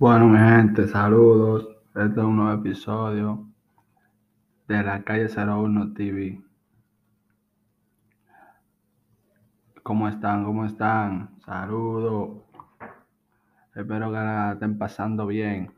Bueno, 0.00 0.28
mi 0.28 0.38
gente, 0.38 0.86
saludos. 0.86 1.66
Este 1.88 2.20
es 2.20 2.24
un 2.24 2.36
nuevo 2.36 2.52
episodio 2.60 3.48
de 4.68 4.82
la 4.84 5.02
calle 5.02 5.26
01 5.26 5.92
TV. 5.92 6.40
¿Cómo 9.82 10.08
están? 10.08 10.44
¿Cómo 10.44 10.66
están? 10.66 11.30
Saludos. 11.44 12.44
Espero 13.74 14.06
que 14.12 14.18
la 14.18 14.52
estén 14.52 14.78
pasando 14.78 15.26
bien. 15.26 15.74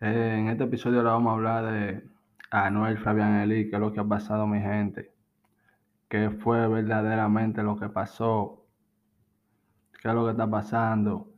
En 0.00 0.48
este 0.48 0.64
episodio 0.64 1.02
le 1.02 1.08
vamos 1.08 1.30
a 1.30 1.34
hablar 1.34 1.64
de 1.72 2.10
Anuel 2.50 2.98
Fabián 2.98 3.36
Eli, 3.40 3.70
qué 3.70 3.76
es 3.76 3.80
lo 3.80 3.90
que 3.90 4.00
ha 4.00 4.04
pasado, 4.04 4.46
mi 4.46 4.60
gente. 4.60 5.14
¿Qué 6.10 6.28
fue 6.28 6.68
verdaderamente 6.68 7.62
lo 7.62 7.78
que 7.78 7.88
pasó? 7.88 8.66
¿Qué 10.02 10.08
es 10.08 10.14
lo 10.14 10.26
que 10.26 10.32
está 10.32 10.46
pasando? 10.46 11.37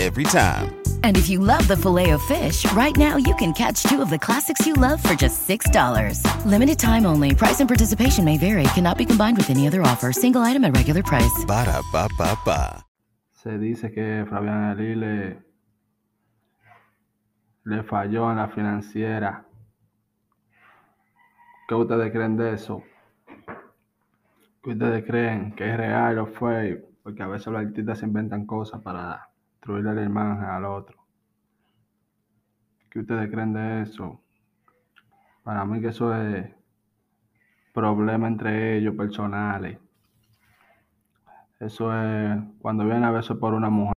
Every 0.00 0.22
time. 0.22 0.80
And 1.02 1.16
if 1.16 1.28
you 1.28 1.40
love 1.40 1.66
the 1.66 1.76
filet 1.76 2.10
of 2.10 2.22
fish, 2.22 2.64
right 2.72 2.96
now 2.96 3.16
you 3.16 3.34
can 3.34 3.52
catch 3.52 3.82
two 3.82 4.00
of 4.00 4.10
the 4.10 4.18
classics 4.18 4.64
you 4.64 4.74
love 4.74 5.02
for 5.02 5.16
just 5.16 5.48
$6. 5.48 6.22
Limited 6.46 6.78
time 6.78 7.04
only. 7.04 7.34
Price 7.34 7.58
and 7.58 7.68
participation 7.68 8.24
may 8.24 8.38
vary. 8.38 8.62
Cannot 8.74 8.96
be 8.96 9.04
combined 9.04 9.36
with 9.36 9.50
any 9.50 9.66
other 9.66 9.82
offer. 9.82 10.12
Single 10.12 10.42
item 10.42 10.62
at 10.62 10.76
regular 10.76 11.02
price. 11.02 11.44
Ba 11.48 11.64
da 11.64 11.82
ba 11.92 12.08
ba 12.16 12.38
ba. 12.44 12.84
Se 13.32 13.58
dice 13.58 13.90
que 13.92 14.24
Fabián 14.30 14.78
Eli 14.78 14.94
le, 14.94 15.42
le 17.64 17.82
falló 17.82 18.30
en 18.30 18.36
la 18.36 18.48
financiera. 18.48 19.44
¿Qué 21.68 21.74
ustedes 21.74 22.12
creen 22.12 22.36
de 22.36 22.54
eso? 22.54 22.84
¿Qué 24.62 24.70
ustedes 24.70 25.04
creen 25.04 25.56
que 25.56 25.68
es 25.68 25.76
real 25.76 26.18
o 26.18 26.26
fue? 26.26 26.84
Porque 27.02 27.24
a 27.24 27.26
veces 27.26 27.48
los 27.48 27.60
artistas 27.62 28.02
inventan 28.04 28.46
cosas 28.46 28.80
para 28.80 29.28
destruirle 29.58 29.94
la 29.94 30.04
imagen 30.04 30.44
al 30.44 30.64
otro. 30.64 30.96
¿Qué 32.90 33.00
ustedes 33.00 33.30
creen 33.30 33.52
de 33.52 33.82
eso? 33.82 34.22
Para 35.42 35.64
mí 35.64 35.80
que 35.80 35.88
eso 35.88 36.14
es 36.14 36.50
problema 37.74 38.28
entre 38.28 38.78
ellos 38.78 38.94
personales. 38.94 39.78
Eso 41.58 41.92
es 41.92 42.38
cuando 42.60 42.84
viene 42.84 43.06
a 43.06 43.10
veces 43.10 43.36
por 43.36 43.52
una 43.54 43.68
mujer. 43.68 43.97